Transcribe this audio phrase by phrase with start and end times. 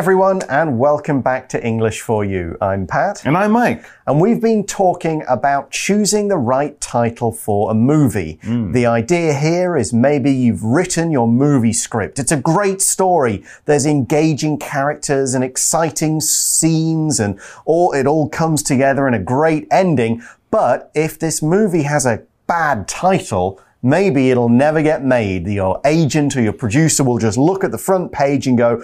[0.00, 2.56] Everyone, and welcome back to English for You.
[2.62, 3.26] I'm Pat.
[3.26, 3.84] And I'm Mike.
[4.06, 8.38] And we've been talking about choosing the right title for a movie.
[8.42, 8.72] Hmm.
[8.72, 12.18] The idea here is maybe you've written your movie script.
[12.18, 13.44] It's a great story.
[13.66, 19.68] There's engaging characters and exciting scenes, and all, it all comes together in a great
[19.70, 20.22] ending.
[20.50, 25.46] But if this movie has a bad title, maybe it'll never get made.
[25.46, 28.82] Your agent or your producer will just look at the front page and go,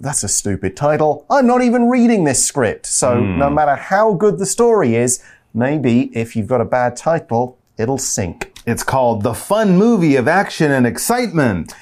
[0.00, 1.26] that's a stupid title.
[1.30, 2.86] I'm not even reading this script.
[2.86, 3.38] So hmm.
[3.38, 5.22] no matter how good the story is,
[5.54, 8.52] maybe if you've got a bad title, it'll sink.
[8.66, 11.72] It's called The Fun Movie of Action and Excitement.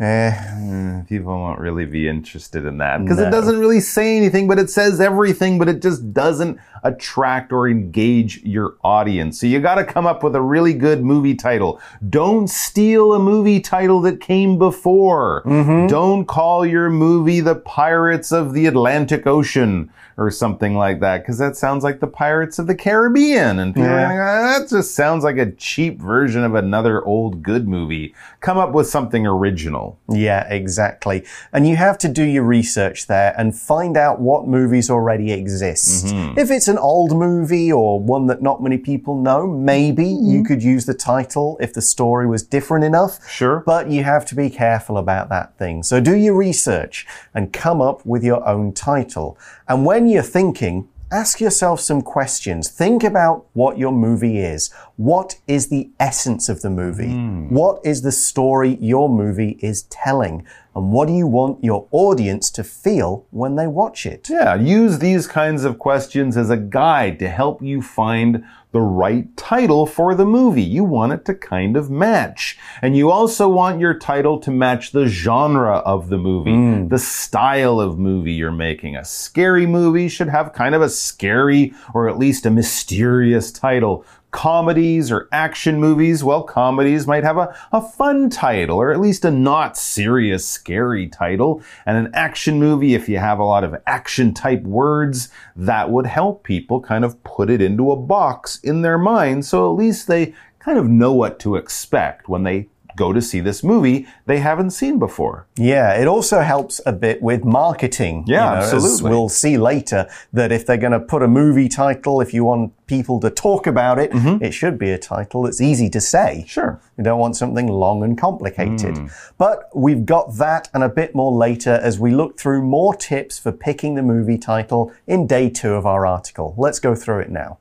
[0.00, 4.46] Eh, hmm, People won't really be interested in that because it doesn't really say anything,
[4.46, 9.40] but it says everything, but it just doesn't attract or engage your audience.
[9.40, 11.80] So you got to come up with a really good movie title.
[12.08, 15.42] Don't steal a movie title that came before.
[15.44, 15.88] Mm-hmm.
[15.88, 21.38] Don't call your movie The Pirates of the Atlantic Ocean or something like that because
[21.38, 23.60] that sounds like the Pirates of the Caribbean.
[23.60, 24.02] And people Yeah.
[24.02, 28.14] gonna go, ah, that just sounds like a cheap version of another old good movie.
[28.40, 29.87] Come up with something original.
[30.08, 31.24] Yeah, exactly.
[31.52, 36.06] And you have to do your research there and find out what movies already exist.
[36.06, 36.38] Mm-hmm.
[36.38, 40.44] If it's an old movie or one that not many people know, maybe you mm-hmm.
[40.44, 43.18] could use the title if the story was different enough.
[43.28, 43.62] Sure.
[43.66, 45.82] But you have to be careful about that thing.
[45.82, 49.38] So do your research and come up with your own title.
[49.68, 52.68] And when you're thinking, ask yourself some questions.
[52.68, 54.70] Think about what your movie is.
[54.96, 57.12] What is the essence of the movie?
[57.12, 57.48] Hmm.
[57.48, 60.46] What is the story your movie is telling?
[60.78, 64.28] And what do you want your audience to feel when they watch it?
[64.30, 69.34] Yeah, use these kinds of questions as a guide to help you find the right
[69.36, 70.62] title for the movie.
[70.62, 72.58] You want it to kind of match.
[72.82, 76.88] And you also want your title to match the genre of the movie, hmm.
[76.88, 78.94] the style of movie you're making.
[78.94, 84.04] A scary movie should have kind of a scary or at least a mysterious title.
[84.30, 89.24] Comedies or action movies, well, comedies might have a, a fun title or at least
[89.24, 91.62] a not serious, scary title.
[91.86, 96.06] And an action movie, if you have a lot of action type words, that would
[96.06, 100.06] help people kind of put it into a box in their mind so at least
[100.06, 104.38] they kind of know what to expect when they go to see this movie they
[104.38, 105.46] haven't seen before.
[105.56, 108.24] Yeah, it also helps a bit with marketing.
[108.26, 109.10] Yeah, as absolutely.
[109.10, 112.74] we'll see later that if they're going to put a movie title, if you want
[112.86, 114.42] people to talk about it, mm-hmm.
[114.42, 116.44] it should be a title that's easy to say.
[116.48, 116.80] Sure.
[116.96, 118.96] You don't want something long and complicated.
[118.96, 119.32] Mm.
[119.38, 123.38] But we've got that and a bit more later as we look through more tips
[123.38, 126.54] for picking the movie title in day two of our article.
[126.58, 127.58] Let's go through it now.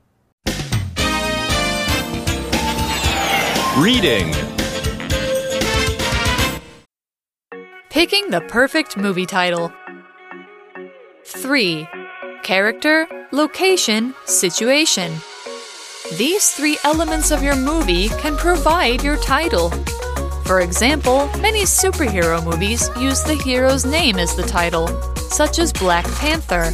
[3.78, 4.34] Reading.
[7.90, 9.72] Picking the perfect movie title.
[11.24, 11.88] 3.
[12.44, 15.14] Character, location, situation.
[16.18, 19.70] These three elements of your movie can provide your title.
[20.46, 26.06] For example, many superhero movies use the hero's name as the title, such as Black
[26.16, 26.72] Panther.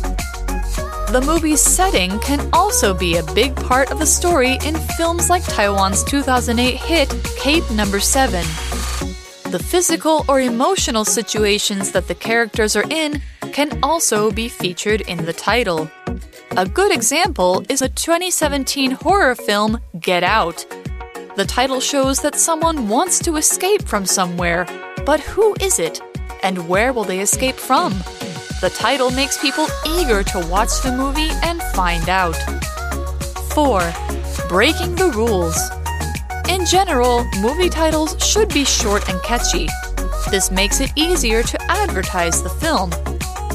[1.11, 5.43] The movie's setting can also be a big part of the story in films like
[5.45, 8.43] Taiwan's 2008 hit Cape Number 7.
[9.53, 13.21] The physical or emotional situations that the characters are in
[13.51, 15.91] can also be featured in the title.
[16.57, 20.65] A good example is a 2017 horror film, Get Out.
[21.35, 24.65] The title shows that someone wants to escape from somewhere,
[25.05, 26.01] but who is it?
[26.41, 27.91] And where will they escape from?
[28.59, 32.35] The title makes people eager to watch the movie and find out.
[33.53, 33.93] 4.
[34.49, 35.55] Breaking the rules.
[36.49, 39.67] In general, movie titles should be short and catchy.
[40.29, 42.91] This makes it easier to advertise the film.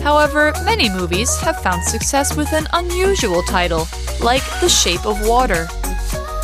[0.03, 3.87] However, many movies have found success with an unusual title,
[4.23, 5.67] like The Shape of Water.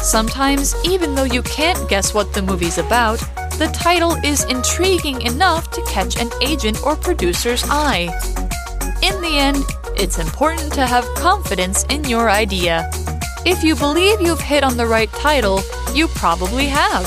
[0.02, 3.20] Sometimes, even though you can't guess what the movie's about,
[3.58, 8.10] the title is intriguing enough to catch an agent or producer's eye.
[9.02, 9.64] In the end,
[9.96, 12.90] it's important to have confidence in your idea.
[13.46, 15.60] If you believe you've hit on the right title,
[15.92, 17.04] you probably have.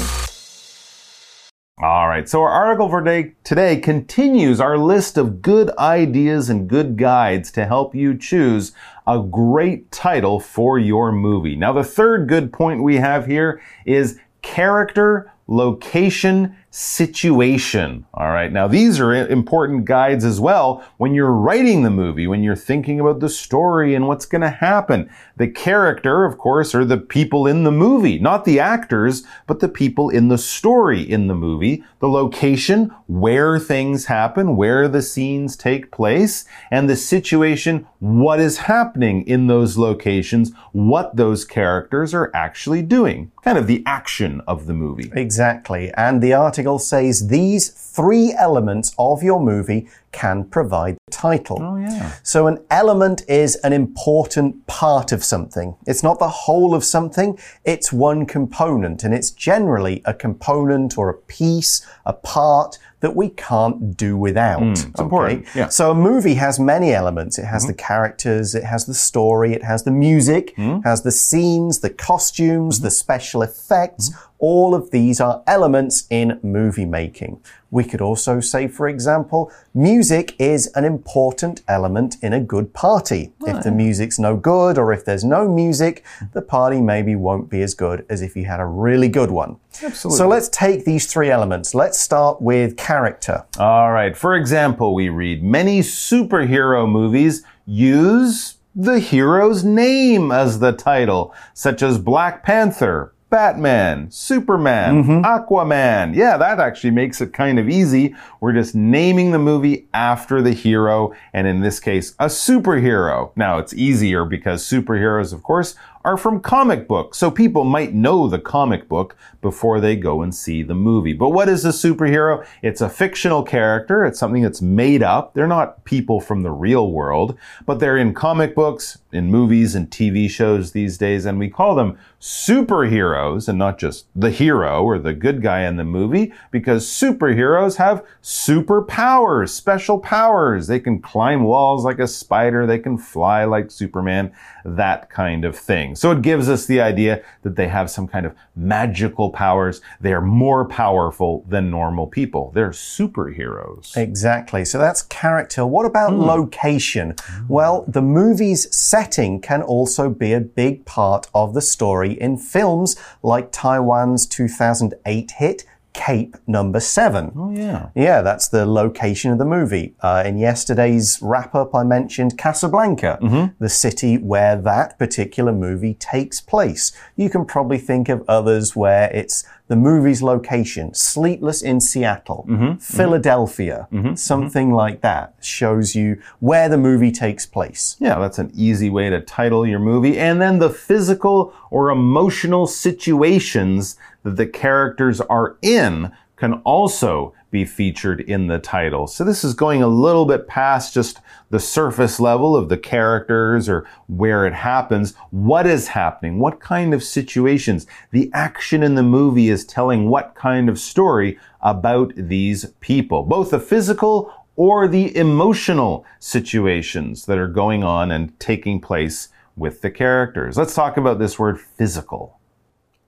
[1.79, 6.69] All right, so our article for day, today continues our list of good ideas and
[6.69, 8.71] good guides to help you choose
[9.07, 11.55] a great title for your movie.
[11.55, 18.05] Now, the third good point we have here is character, location, situation.
[18.13, 18.51] All right.
[18.51, 22.99] Now, these are important guides as well when you're writing the movie, when you're thinking
[22.99, 25.09] about the story and what's going to happen.
[25.37, 29.69] The character, of course, are the people in the movie, not the actors, but the
[29.69, 31.83] people in the story in the movie.
[31.99, 38.59] The location, where things happen, where the scenes take place, and the situation, what is
[38.59, 43.31] happening in those locations, what those characters are actually doing.
[43.43, 45.09] Kind of the action of the movie.
[45.13, 45.91] Exactly.
[45.93, 51.61] And the article says these three elements of your movie can provide the title.
[51.61, 52.13] Oh, yeah.
[52.23, 55.75] So, an element is an important part of something.
[55.85, 61.09] It's not the whole of something, it's one component, and it's generally a component or
[61.09, 64.59] a piece, a part that we can't do without.
[64.59, 65.67] Hmm, it's important, yeah.
[65.67, 67.37] So, a movie has many elements.
[67.37, 67.73] It has mm-hmm.
[67.73, 70.79] the characters, it has the story, it has the music, hmm.
[70.83, 72.85] has the scenes, the costumes, mm-hmm.
[72.85, 74.09] the special effects.
[74.09, 74.23] Mm-hmm.
[74.39, 77.41] All of these are elements in movie making.
[77.71, 83.33] We could also say, for example, music is an important element in a good party.
[83.45, 87.61] If the music's no good or if there's no music, the party maybe won't be
[87.61, 89.57] as good as if you had a really good one.
[89.83, 90.17] Absolutely.
[90.17, 91.73] So let's take these three elements.
[91.73, 93.45] Let's start with character.
[93.59, 94.15] All right.
[94.15, 101.81] For example, we read many superhero movies use the hero's name as the title, such
[101.81, 105.25] as Black Panther, Batman, Superman, mm-hmm.
[105.25, 106.15] Aquaman.
[106.15, 108.15] Yeah, that actually makes it kind of easy.
[108.39, 113.31] We're just naming the movie after the hero, and in this case, a superhero.
[113.35, 115.75] Now, it's easier because superheroes, of course,
[116.05, 120.33] are from comic books, so people might know the comic book before they go and
[120.33, 121.11] see the movie.
[121.11, 122.47] But what is a superhero?
[122.61, 125.33] It's a fictional character, it's something that's made up.
[125.33, 129.89] They're not people from the real world, but they're in comic books, in movies, and
[129.89, 134.97] TV shows these days, and we call them superheroes and not just the hero or
[134.97, 140.67] the good guy in the movie because superheroes have superpowers, special powers.
[140.67, 144.33] They can climb walls like a spider, they can fly like Superman,
[144.65, 145.95] that kind of thing.
[145.95, 149.81] So it gives us the idea that they have some kind of magical powers.
[150.01, 152.51] They are more powerful than normal people.
[152.53, 153.95] They're superheroes.
[153.95, 154.65] Exactly.
[154.65, 155.65] So that's character.
[155.65, 156.21] What about hmm.
[156.21, 157.15] location?
[157.47, 158.75] Well, the movie's
[159.07, 165.31] setting can also be a big part of the story in films like Taiwan's 2008
[165.31, 165.63] hit
[165.97, 167.33] Cape Number Seven.
[167.35, 167.89] Oh, yeah.
[167.95, 169.95] Yeah, that's the location of the movie.
[169.99, 173.45] Uh, in yesterday's wrap up, I mentioned Casablanca, mm-hmm.
[173.59, 176.91] the city where that particular movie takes place.
[177.15, 182.63] You can probably think of others where it's the movie's location, Sleepless in Seattle, mm-hmm.
[182.63, 182.77] Mm-hmm.
[182.77, 187.97] Philadelphia, something like that shows you where the movie takes place.
[187.99, 190.17] Yeah, that's an easy way to title your movie.
[190.17, 197.63] And then the physical or emotional situations that the characters are in can also be
[197.63, 199.07] featured in the title.
[199.07, 203.69] So this is going a little bit past just the surface level of the characters
[203.69, 205.15] or where it happens.
[205.31, 206.39] What is happening?
[206.39, 207.87] What kind of situations?
[208.11, 213.51] The action in the movie is telling what kind of story about these people, both
[213.51, 219.89] the physical or the emotional situations that are going on and taking place with the
[219.89, 220.57] characters.
[220.57, 222.36] Let's talk about this word physical.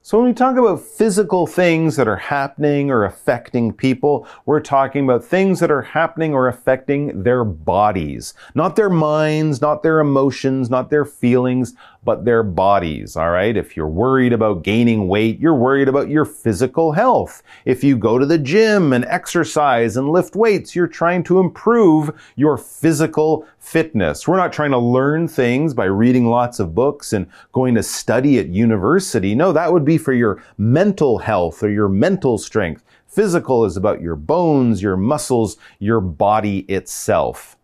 [0.02, 5.04] So when we talk about physical things that are happening or affecting people, we're talking
[5.04, 8.34] about things that are happening or affecting their bodies.
[8.56, 13.58] Not their minds, not their emotions, not their feelings, but their bodies, all right?
[13.58, 17.44] If you're worried about gaining weight, you're worried about your physical health.
[17.66, 22.12] If you go to the gym and exercise and lift weights, you're trying to improve
[22.36, 24.28] your physical fitness.
[24.28, 28.40] We're not trying to learn things by reading lots of books and going to study
[28.40, 29.36] at university.
[29.36, 32.84] No, that would be for your mental health or your mental strength.
[33.08, 37.58] Physical is about your bones, your muscles, your body itself.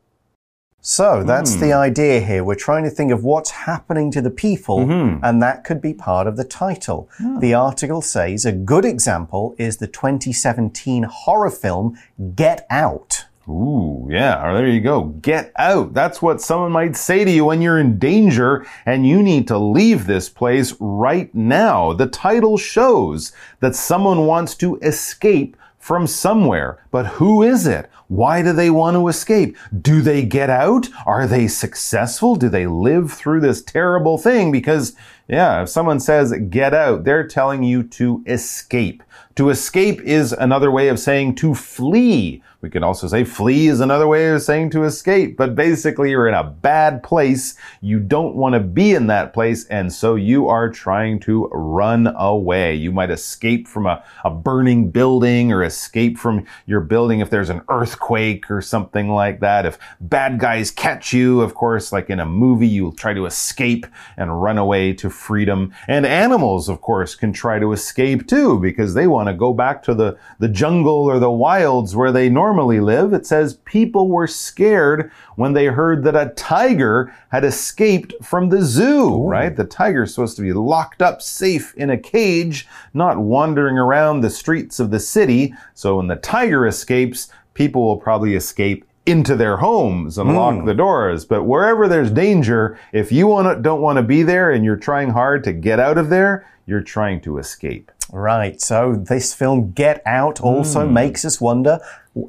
[0.88, 1.80] So that's the hmm.
[1.80, 2.44] idea here.
[2.44, 5.25] We're trying to think of what's happening to the people, mm-hmm.
[5.25, 7.10] and that could be part of the title.
[7.18, 7.39] Hmm.
[7.39, 11.98] The article says a good example is the 2017 horror film
[12.36, 13.25] Get Out.
[13.50, 15.06] Ooh, yeah, or there you go.
[15.06, 15.96] Get out.
[15.96, 19.58] That's what someone might say to you when you're in danger and you need to
[19.58, 21.94] leave this place right now.
[21.94, 26.80] The title shows that someone wants to escape from somewhere.
[26.89, 27.92] But who is it?
[28.08, 29.56] Why do they want to escape?
[29.80, 30.89] Do they get out?
[31.06, 32.36] Are they successful?
[32.36, 34.51] Do they live through this terrible thing?
[34.51, 34.96] Because
[35.27, 39.01] Yeah, if someone says get out, they're telling you to escape.
[39.36, 42.44] To escape is another way of saying to flee.
[42.62, 46.27] We can also say flee is another way of saying to escape, but basically you're
[46.27, 47.55] in a bad place.
[47.82, 52.08] You don't want to be in that place, and so you are trying to run
[52.17, 52.74] away.
[52.74, 57.51] You might escape from a, a burning building or escape from your building if there's
[57.51, 59.67] an earthquake or something like that.
[59.67, 63.86] If bad guys catch you, of course, like in a movie, you'll try to escape
[64.17, 65.74] and run away to freedom.
[65.88, 69.81] And animals, of course, can try to escape too because they want to go back
[69.84, 74.27] to the, the jungle or the wilds where they normally live, it says people were
[74.27, 79.27] scared when they heard that a tiger had escaped from the zoo, Ooh.
[79.27, 79.55] right?
[79.55, 84.29] The tiger's supposed to be locked up safe in a cage, not wandering around the
[84.29, 85.53] streets of the city.
[85.74, 90.35] So when the tiger escapes, people will probably escape into their homes and mm.
[90.35, 91.25] lock the doors.
[91.25, 95.09] But wherever there's danger, if you wanna, don't want to be there and you're trying
[95.09, 97.91] hard to get out of there, you're trying to escape.
[98.12, 98.59] Right.
[98.62, 100.91] So this film Get Out also mm.
[100.91, 101.79] makes us wonder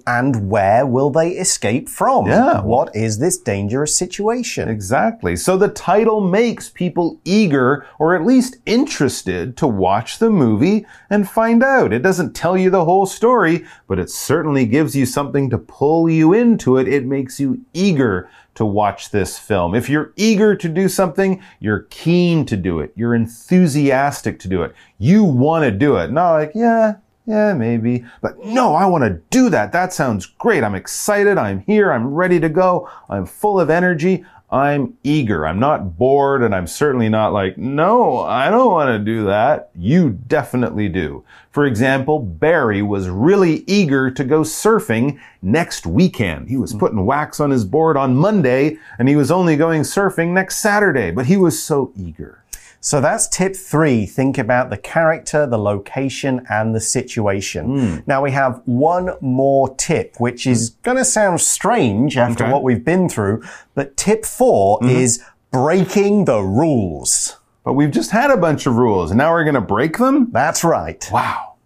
[0.07, 2.27] and where will they escape from?
[2.27, 2.61] Yeah.
[2.63, 4.69] What is this dangerous situation?
[4.69, 5.37] Exactly.
[5.37, 11.29] So the title makes people eager or at least interested to watch the movie and
[11.29, 11.93] find out.
[11.93, 16.11] It doesn't tell you the whole story, but it certainly gives you something to pull
[16.11, 16.89] you into it.
[16.89, 19.75] It makes you eager to watch this film.
[19.75, 22.93] If you're eager to do something, you're keen to do it.
[22.97, 24.75] You're enthusiastic to do it.
[24.99, 26.11] You want to do it.
[26.11, 26.95] Not like, yeah,
[27.27, 28.05] yeah, maybe.
[28.21, 29.73] But no, I want to do that.
[29.73, 30.63] That sounds great.
[30.63, 31.39] I'm excited.
[31.39, 31.93] I'm here.
[31.93, 32.89] I'm ready to go.
[33.09, 34.25] I'm full of energy.
[34.49, 35.45] I'm eager.
[35.45, 39.71] I'm not bored and I'm certainly not like, no, I don't want to do that.
[39.75, 41.25] You definitely do.
[41.51, 46.49] For example, Barry was really eager to go surfing next weekend.
[46.49, 46.79] He was hmm.
[46.79, 51.11] putting wax on his board on Monday and he was only going surfing next Saturday,
[51.11, 52.45] but he was so eager.
[52.81, 54.07] So that's tip three.
[54.07, 57.67] Think about the character, the location, and the situation.
[57.67, 58.07] Mm.
[58.07, 62.53] Now we have one more tip, which is going to sound strange after okay.
[62.53, 63.43] what we've been through.
[63.75, 65.03] But tip 4 mm -hmm.
[65.03, 67.39] is breaking the rules.
[67.65, 70.29] But we've just had a bunch of rules and now we're going to break them?
[70.33, 71.09] That's right.
[71.11, 71.57] Wow.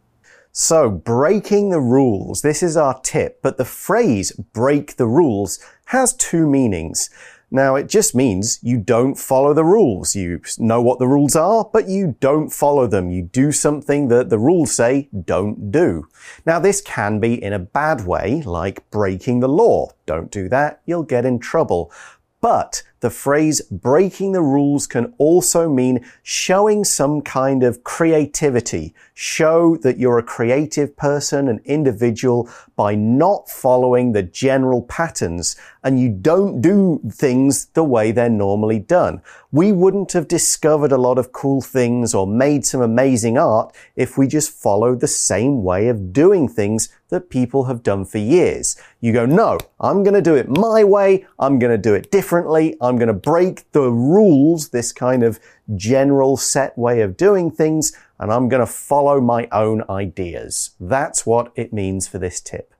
[0.52, 6.12] So, breaking the rules, this is our tip, but the phrase break the rules has
[6.14, 7.08] two meanings.
[7.50, 10.14] Now, it just means you don't follow the rules.
[10.14, 13.10] You know what the rules are, but you don't follow them.
[13.10, 16.06] You do something that the rules say don't do.
[16.46, 19.90] Now, this can be in a bad way, like breaking the law.
[20.06, 21.92] Don't do that, you'll get in trouble.
[22.40, 28.94] But the phrase breaking the rules can also mean showing some kind of creativity.
[29.14, 35.98] Show that you're a creative person, an individual by not following the general patterns and
[35.98, 39.22] you don't do things the way they're normally done.
[39.50, 44.16] We wouldn't have discovered a lot of cool things or made some amazing art if
[44.16, 48.76] we just followed the same way of doing things that people have done for years.
[49.00, 51.26] You go, no, I'm going to do it my way.
[51.38, 52.76] I'm going to do it differently.
[52.80, 55.40] I'm going to break the rules, this kind of
[55.76, 60.70] general set way of doing things, and I'm going to follow my own ideas.
[60.78, 62.74] That's what it means for this tip.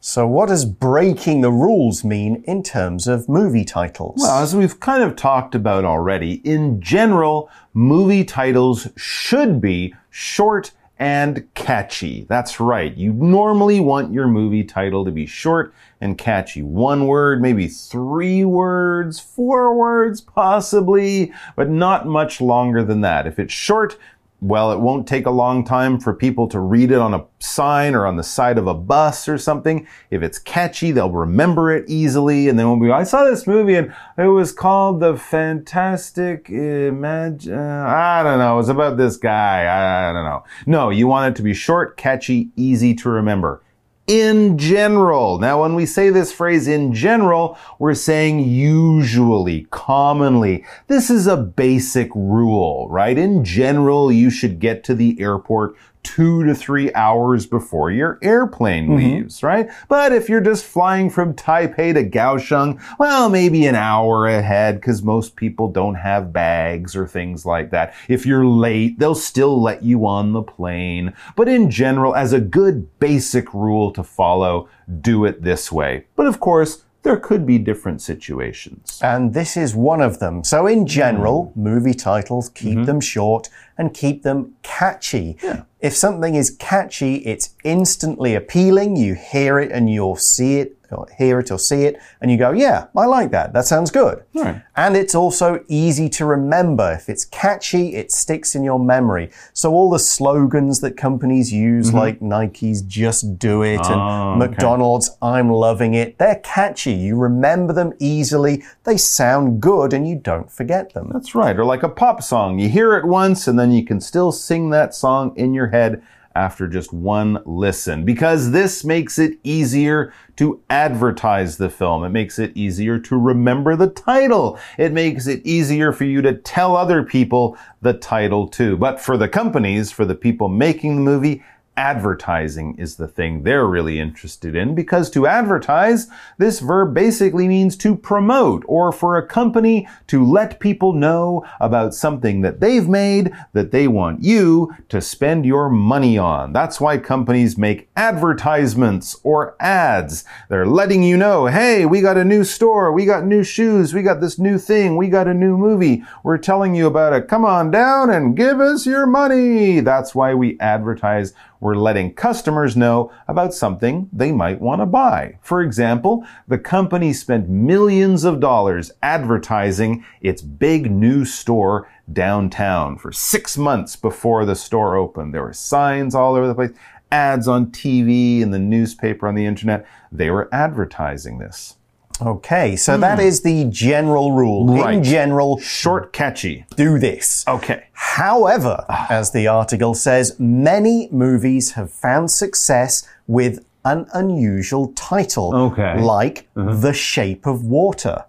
[0.00, 4.20] So, what does breaking the rules mean in terms of movie titles?
[4.22, 10.70] Well, as we've kind of talked about already, in general, movie titles should be short
[10.98, 12.26] and catchy.
[12.28, 12.96] That's right.
[12.96, 16.62] You normally want your movie title to be short and catchy.
[16.62, 23.26] One word, maybe three words, four words, possibly, but not much longer than that.
[23.26, 23.96] If it's short,
[24.40, 27.94] well, it won't take a long time for people to read it on a sign
[27.94, 29.86] or on the side of a bus or something.
[30.10, 32.48] If it's catchy, they'll remember it easily.
[32.48, 37.58] And then when we, I saw this movie and it was called The Fantastic Imagine,
[37.58, 38.54] uh, I don't know.
[38.54, 40.08] It was about this guy.
[40.08, 40.44] I don't know.
[40.66, 43.62] No, you want it to be short, catchy, easy to remember
[44.08, 45.38] in general.
[45.38, 50.64] Now, when we say this phrase in general, we're saying usually, commonly.
[50.86, 53.16] This is a basic rule, right?
[53.16, 58.86] In general, you should get to the airport two to three hours before your airplane
[58.86, 58.98] mm -hmm.
[58.98, 59.68] leaves, right?
[59.88, 65.02] But if you're just flying from Taipei to Kaohsiung, well, maybe an hour ahead because
[65.02, 67.92] most people don't have bags or things like that.
[68.08, 71.12] If you're late, they'll still let you on the plane.
[71.36, 74.68] But in general, as a good basic rule to follow,
[75.00, 76.04] do it this way.
[76.16, 79.00] But of course, there could be different situations.
[79.02, 80.44] And this is one of them.
[80.44, 81.62] So, in general, mm.
[81.62, 82.86] movie titles keep mm -hmm.
[82.86, 83.48] them short
[83.78, 85.36] and keep them catchy.
[85.42, 85.62] Yeah.
[85.80, 88.96] If something is catchy, it's instantly appealing.
[88.96, 92.36] You hear it and you'll see it or hear it or see it, and you
[92.36, 93.52] go, yeah, I like that.
[93.52, 94.24] That sounds good.
[94.34, 94.62] Right.
[94.76, 96.92] And it's also easy to remember.
[96.92, 99.30] If it's catchy, it sticks in your memory.
[99.52, 101.98] So all the slogans that companies use, mm-hmm.
[101.98, 103.80] like Nike's Just Do It.
[103.84, 104.38] Oh, and ah, okay.
[104.48, 106.92] McDonald's I'm Loving It, they're catchy.
[106.92, 108.62] You remember them easily.
[108.84, 111.10] They sound good and you don't forget them.
[111.12, 111.58] That's right.
[111.58, 112.58] Or like a pop song.
[112.58, 116.02] You hear it once and then you can still sing that song in your head
[116.38, 122.04] after just one listen because this makes it easier to advertise the film.
[122.04, 124.56] It makes it easier to remember the title.
[124.78, 128.76] It makes it easier for you to tell other people the title too.
[128.76, 131.42] But for the companies, for the people making the movie,
[131.78, 137.76] advertising is the thing they're really interested in because to advertise, this verb basically means
[137.76, 143.32] to promote or for a company to let people know about something that they've made
[143.52, 146.52] that they want you to spend your money on.
[146.52, 150.24] That's why companies make advertisements or ads.
[150.48, 154.02] They're letting you know, hey, we got a new store, we got new shoes, we
[154.02, 156.02] got this new thing, we got a new movie.
[156.24, 157.28] We're telling you about it.
[157.28, 159.78] Come on down and give us your money.
[159.78, 165.38] That's why we advertise we're letting customers know about something they might want to buy.
[165.42, 173.12] For example, the company spent millions of dollars advertising its big new store downtown for
[173.12, 175.34] six months before the store opened.
[175.34, 176.72] There were signs all over the place,
[177.10, 179.86] ads on TV and the newspaper on the internet.
[180.12, 181.77] They were advertising this.
[182.20, 184.66] Okay, so that is the general rule.
[184.66, 184.94] Right.
[184.94, 185.02] In Hmm.
[185.04, 186.64] General, Short, catchy.
[186.76, 187.44] do this.
[187.46, 187.84] Okay.
[187.92, 195.54] However, as the article says, many movies have found success with an unusual title.
[195.54, 196.00] Okay.
[196.00, 198.24] Like The Shape of Water.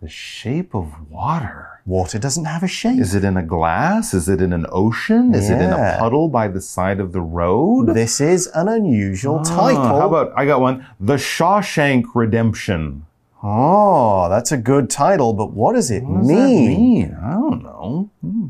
[0.00, 1.68] The shape of water.
[1.86, 3.00] Water doesn't have a shape.
[3.00, 4.12] Is it in a glass?
[4.14, 5.34] Is it in an ocean?
[5.34, 7.88] Is it in a puddle by the side of the road?
[7.94, 9.82] This is an unusual Ah, title.
[9.82, 10.86] how about I got one?
[11.00, 13.06] The Shawshank Redemption.
[13.44, 16.68] Oh, that's a good title, but what does it What does mean?
[16.68, 17.14] mean?
[17.22, 18.10] I don't know.
[18.22, 18.46] Hmm.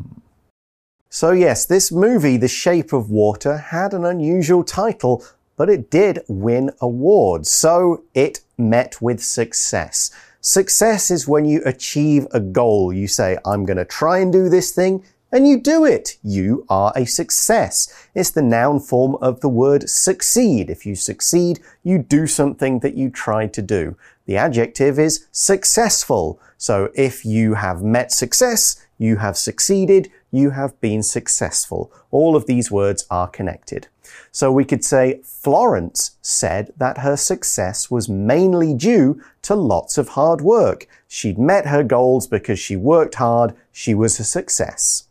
[1.10, 5.24] So, yes, this movie, The Shape of Water, had an unusual title,
[5.56, 7.50] but it did win awards.
[7.50, 10.10] So, it met with success.
[10.40, 12.92] Success is when you achieve a goal.
[12.92, 16.16] You say, I'm going to try and do this thing, and you do it.
[16.22, 17.92] You are a success.
[18.14, 20.70] It's the noun form of the word succeed.
[20.70, 23.96] If you succeed, you do something that you tried to do.
[24.26, 26.40] The adjective is successful.
[26.56, 31.92] So if you have met success, you have succeeded, you have been successful.
[32.12, 33.88] All of these words are connected.
[34.30, 40.10] So we could say Florence said that her success was mainly due to lots of
[40.10, 40.86] hard work.
[41.08, 43.52] She'd met her goals because she worked hard.
[43.72, 45.08] She was a success.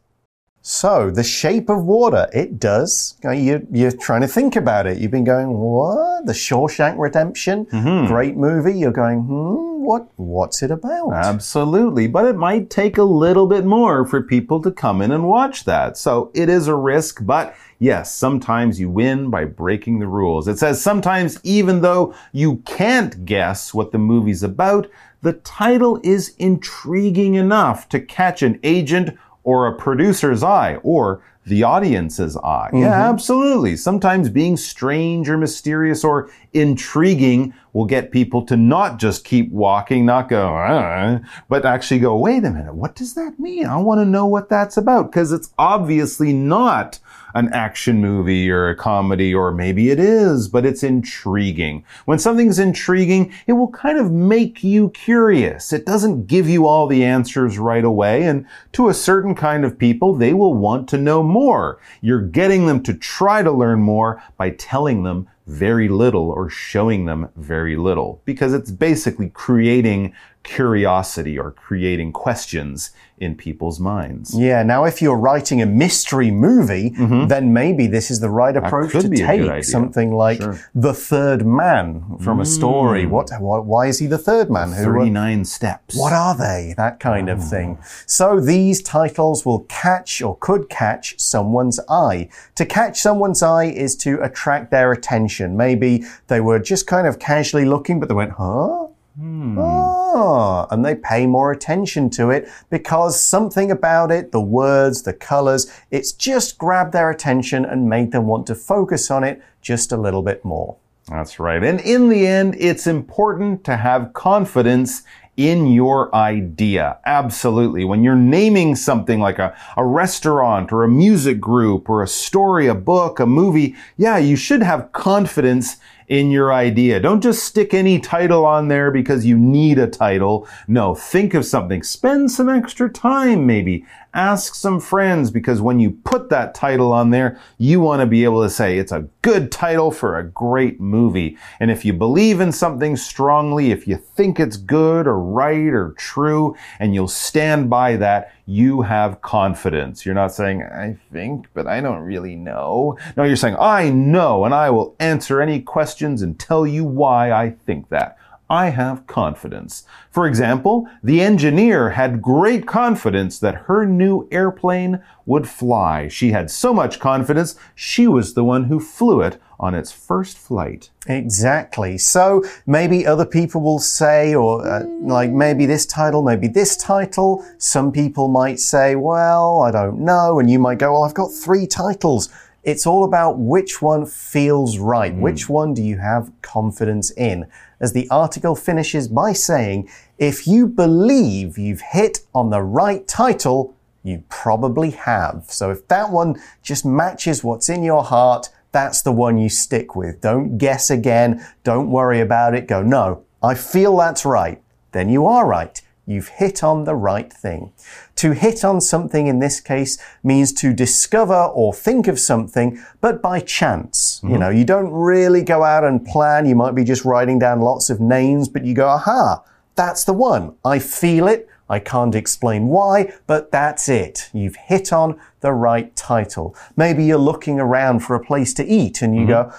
[0.65, 3.17] So, the shape of water, it does.
[3.21, 4.97] You, you're trying to think about it.
[4.97, 6.25] You've been going, what?
[6.25, 7.65] The Shawshank Redemption?
[8.07, 8.79] Great movie.
[8.79, 11.11] You're going, hmm, what, what's it about?
[11.11, 12.07] Absolutely.
[12.07, 15.65] But it might take a little bit more for people to come in and watch
[15.65, 15.97] that.
[15.97, 20.47] So it is a risk, but yes, sometimes you win by breaking the rules.
[20.47, 24.89] It says sometimes even though you can't guess what the movie's about,
[25.23, 31.63] the title is intriguing enough to catch an agent or a producer's eye or the
[31.63, 32.69] audience's eye.
[32.73, 33.75] Yeah, absolutely.
[33.75, 40.05] Sometimes being strange or mysterious or intriguing will get people to not just keep walking,
[40.05, 43.65] not go, "Ah," but actually go, wait a minute, what does that mean?
[43.65, 46.99] I want to know what that's about because it's obviously not
[47.33, 51.83] an action movie or a comedy, or maybe it is, but it's intriguing.
[52.05, 55.73] When something's intriguing, it will kind of make you curious.
[55.73, 59.77] It doesn't give you all the answers right away, and to a certain kind of
[59.77, 61.79] people, they will want to know more.
[62.01, 67.05] You're getting them to try to learn more by telling them very little or showing
[67.05, 74.37] them very little because it's basically creating curiosity or creating questions in people's minds.
[74.37, 76.89] Yeah, now if you're writing a mystery movie,
[77.27, 79.63] then maybe this is the right approach to be a good take.
[79.63, 80.53] Something like Sure.
[80.53, 80.63] Mm.
[80.75, 83.05] The Third Man from a story.
[83.05, 84.71] What, what, why is he the third man?
[84.73, 85.95] Who, 39 steps.
[85.95, 86.73] what are they?
[86.75, 87.33] That kind Oh.
[87.33, 87.77] of thing.
[88.05, 92.29] So these titles will catch or could catch someone's eye.
[92.55, 95.55] To catch someone's eye is to attract their attention.
[95.55, 98.87] Maybe they were just kind of casually looking, but they went, huh?
[99.17, 99.57] Hmm.
[99.59, 105.13] Oh, and they pay more attention to it because something about it, the words, the
[105.13, 109.91] colors, it's just grabbed their attention and made them want to focus on it just
[109.91, 110.77] a little bit more.
[111.09, 111.63] That's right.
[111.63, 115.03] And in the end, it's important to have confidence
[115.35, 116.99] in your idea.
[117.05, 117.83] Absolutely.
[117.83, 122.67] When you're naming something like a, a restaurant or a music group or a story,
[122.67, 125.77] a book, a movie, yeah, you should have confidence
[126.13, 126.99] in your idea.
[126.99, 130.47] Don't just stick any title on there because you need a title.
[130.67, 131.81] No, think of something.
[131.81, 133.83] Spend some extra time, maybe.
[134.13, 138.25] Ask some friends because when you put that title on there, you want to be
[138.25, 141.35] able to say it's a good title for a great movie.
[141.59, 145.95] And if you believe in something strongly, if you think it's good or right or
[145.97, 150.05] true, and you'll stand by that, you have confidence.
[150.05, 152.99] You're not saying, I think, but I don't really know.
[153.15, 155.61] No, you're saying, I know, and I will answer any
[156.03, 158.17] questions and tell you why I think that.
[158.49, 159.85] I have confidence.
[160.11, 166.09] For example, the engineer had great confidence that her new airplane would fly.
[166.09, 170.37] She had so much confidence, she was the one who flew it on its first
[170.37, 170.89] flight.
[171.07, 171.97] Exactly.
[171.97, 177.45] So maybe other people will say, or uh, like maybe this title, maybe this title.
[177.57, 180.39] Some people might say, well, I don't know.
[180.39, 182.29] And you might go, well, I've got three titles.
[182.63, 185.13] It's all about which one feels right.
[185.13, 185.19] Mm.
[185.19, 187.47] Which one do you have confidence in?
[187.79, 193.75] As the article finishes by saying, if you believe you've hit on the right title,
[194.03, 195.45] you probably have.
[195.47, 199.95] So if that one just matches what's in your heart, that's the one you stick
[199.95, 200.21] with.
[200.21, 201.45] Don't guess again.
[201.63, 202.67] Don't worry about it.
[202.67, 204.61] Go, no, I feel that's right.
[204.93, 205.81] Then you are right.
[206.05, 207.71] You've hit on the right thing.
[208.15, 213.21] To hit on something in this case means to discover or think of something, but
[213.21, 214.19] by chance.
[214.21, 214.31] Mm -hmm.
[214.31, 216.45] You know, you don't really go out and plan.
[216.45, 219.43] You might be just writing down lots of names, but you go, aha,
[219.75, 220.51] that's the one.
[220.75, 221.47] I feel it.
[221.69, 224.29] I can't explain why, but that's it.
[224.33, 226.53] You've hit on the right title.
[226.75, 229.49] Maybe you're looking around for a place to eat and you mm -hmm.
[229.49, 229.51] go,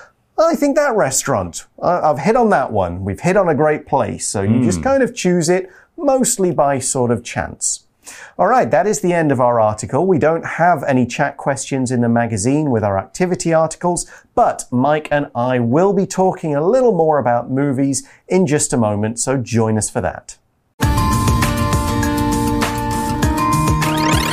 [0.52, 1.66] I think that restaurant.
[1.80, 3.04] I've hit on that one.
[3.04, 4.26] We've hit on a great place.
[4.26, 4.64] So you mm.
[4.64, 7.84] just kind of choose it mostly by sort of chance.
[8.38, 10.06] All right, that is the end of our article.
[10.06, 15.08] We don't have any chat questions in the magazine with our activity articles, but Mike
[15.10, 19.36] and I will be talking a little more about movies in just a moment, so
[19.36, 20.36] join us for that.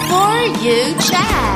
[0.10, 1.52] For You Chat.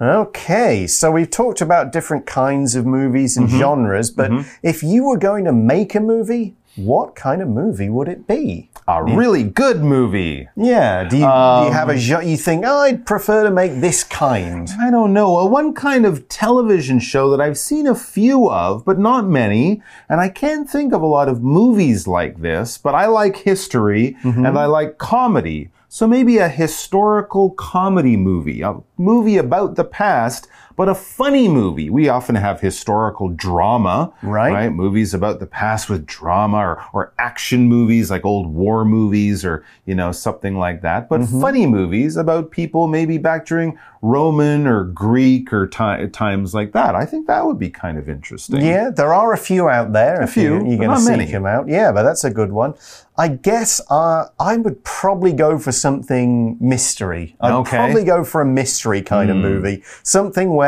[0.00, 3.58] Okay, so we've talked about different kinds of movies and mm -hmm.
[3.58, 4.44] genres, but mm -hmm.
[4.62, 8.70] if you were going to make a movie, what kind of movie would it be?
[8.88, 10.48] A really good movie.
[10.56, 11.04] Yeah.
[11.04, 13.80] Do you, um, do you have a um, you think oh, I'd prefer to make
[13.80, 14.68] this kind?
[14.80, 15.38] I don't know.
[15.38, 19.82] Uh, one kind of television show that I've seen a few of, but not many,
[20.08, 22.78] and I can't think of a lot of movies like this.
[22.78, 24.46] But I like history mm -hmm.
[24.46, 25.70] and I like comedy.
[25.88, 31.90] So maybe a historical comedy movie, a movie about the past but a funny movie.
[31.90, 34.52] We often have historical drama, right?
[34.52, 34.72] right?
[34.72, 39.64] Movies about the past with drama or, or action movies like old war movies or,
[39.86, 41.08] you know, something like that.
[41.08, 41.40] But mm -hmm.
[41.40, 46.96] funny movies about people maybe back during Roman or Greek or times like that.
[46.96, 48.60] I think that would be kind of interesting.
[48.60, 50.20] Yeah, there are a few out there.
[50.20, 50.54] A few.
[50.66, 51.68] You, are going to seek them out.
[51.68, 52.74] Yeah, but that's a good one.
[53.16, 57.36] I guess uh, I would probably go for something mystery.
[57.40, 57.76] I'd okay.
[57.76, 59.32] probably go for a mystery kind mm.
[59.32, 59.42] of hmm.
[59.42, 59.82] movie.
[60.02, 60.61] Something where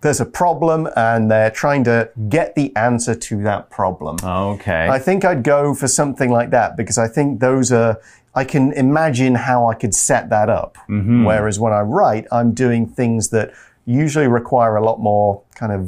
[0.00, 4.16] there's a problem and they're trying to get the answer to that problem.
[4.24, 4.88] Okay.
[4.88, 8.00] I think I'd go for something like that because I think those are
[8.34, 10.78] I can imagine how I could set that up.
[10.88, 11.26] Mm -hmm.
[11.26, 13.50] Whereas when I write, I'm doing things that
[13.86, 15.80] usually require a lot more kind of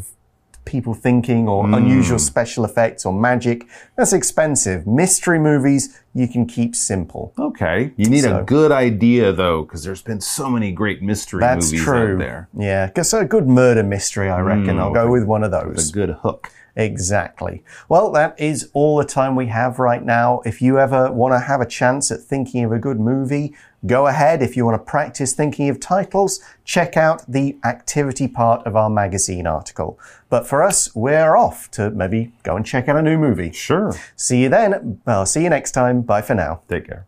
[0.65, 1.77] people thinking or mm.
[1.77, 3.67] unusual special effects or magic.
[3.97, 4.87] That's expensive.
[4.87, 7.33] Mystery movies, you can keep simple.
[7.39, 7.93] Okay.
[7.97, 11.67] You need so, a good idea though, because there's been so many great mystery that's
[11.67, 12.13] movies true.
[12.13, 12.49] out there.
[12.57, 12.87] Yeah.
[12.87, 14.77] Because a good murder mystery, I reckon.
[14.77, 15.77] Mm, I'll go with one of those.
[15.77, 16.51] With a good hook.
[16.75, 17.63] Exactly.
[17.89, 20.41] Well, that is all the time we have right now.
[20.47, 23.55] If you ever want to have a chance at thinking of a good movie,
[23.87, 24.43] go ahead.
[24.43, 28.91] If you want to practice thinking of titles, check out the activity part of our
[28.91, 29.99] magazine article.
[30.29, 33.53] But for us, we're off to maybe go and check out a new movie.
[33.53, 33.95] Sure.
[34.17, 35.01] See you then.
[35.07, 36.03] I'll see you next time.
[36.03, 36.63] Bye for now.
[36.69, 37.07] Take care.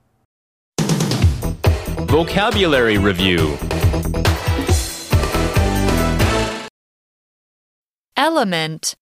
[2.07, 3.57] Vocabulary Review
[8.17, 8.95] Element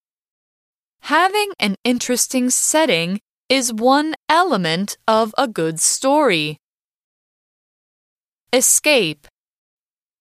[1.07, 6.59] Having an interesting setting is one element of a good story.
[8.55, 9.27] Escape.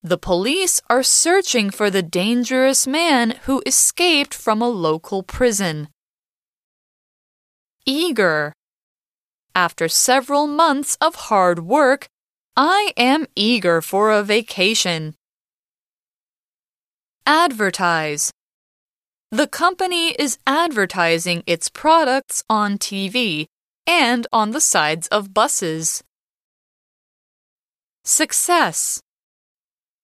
[0.02, 5.90] The police are searching for the dangerous man who escaped from a local prison.
[7.86, 8.54] Eager.
[9.54, 12.08] After several months of hard work,
[12.56, 15.14] I am eager for a vacation.
[17.28, 18.32] Advertise.
[19.30, 23.48] The company is advertising its products on TV
[23.86, 26.02] and on the sides of buses.
[28.05, 29.01] Success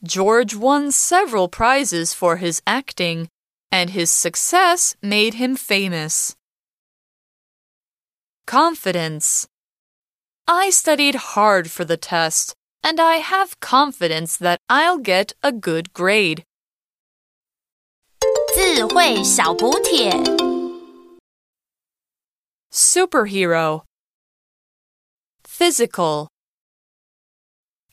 [0.03, 3.29] George won several prizes for his acting,
[3.71, 6.35] and his success made him famous.
[8.47, 9.47] Confidence.
[10.49, 15.93] I studied hard for the test, and I have confidence that I'll get a good
[15.93, 16.45] grade.
[18.55, 20.11] 智慧小补帖。
[22.71, 23.83] Superhero.
[25.45, 26.29] Physical.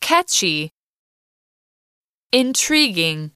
[0.05, 0.71] Catchy.
[2.31, 3.31] Intriguing.